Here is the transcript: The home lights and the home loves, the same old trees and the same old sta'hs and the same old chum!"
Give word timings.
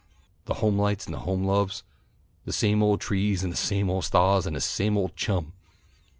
The 0.45 0.55
home 0.55 0.79
lights 0.79 1.05
and 1.05 1.13
the 1.13 1.19
home 1.19 1.43
loves, 1.43 1.83
the 2.43 2.51
same 2.51 2.81
old 2.81 3.01
trees 3.01 3.43
and 3.43 3.53
the 3.53 3.55
same 3.55 3.87
old 3.87 4.03
sta'hs 4.03 4.47
and 4.47 4.55
the 4.55 4.59
same 4.59 4.97
old 4.97 5.15
chum!" 5.15 5.53